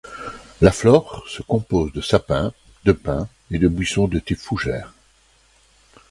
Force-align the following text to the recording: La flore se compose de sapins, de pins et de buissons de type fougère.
La 0.61 0.71
flore 0.71 1.23
se 1.29 1.43
compose 1.43 1.93
de 1.93 2.01
sapins, 2.01 2.53
de 2.85 2.91
pins 2.91 3.27
et 3.51 3.59
de 3.59 3.67
buissons 3.67 4.07
de 4.07 4.17
type 4.17 4.39
fougère. 4.39 4.91